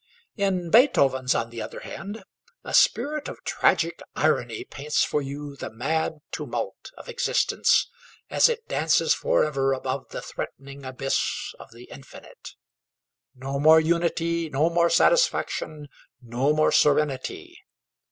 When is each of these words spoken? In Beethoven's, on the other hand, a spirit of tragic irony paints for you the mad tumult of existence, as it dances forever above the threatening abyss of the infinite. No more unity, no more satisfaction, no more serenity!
In 0.35 0.71
Beethoven's, 0.71 1.35
on 1.35 1.51
the 1.51 1.61
other 1.61 1.81
hand, 1.81 2.23
a 2.63 2.73
spirit 2.73 3.27
of 3.27 3.43
tragic 3.43 4.01
irony 4.15 4.63
paints 4.63 5.03
for 5.03 5.21
you 5.21 5.55
the 5.55 5.69
mad 5.69 6.21
tumult 6.31 6.89
of 6.97 7.07
existence, 7.07 7.87
as 8.27 8.49
it 8.49 8.67
dances 8.67 9.13
forever 9.13 9.73
above 9.73 10.09
the 10.09 10.23
threatening 10.23 10.85
abyss 10.85 11.53
of 11.59 11.71
the 11.71 11.83
infinite. 11.83 12.55
No 13.35 13.59
more 13.59 13.79
unity, 13.79 14.49
no 14.49 14.71
more 14.71 14.89
satisfaction, 14.89 15.87
no 16.19 16.51
more 16.51 16.71
serenity! 16.71 17.59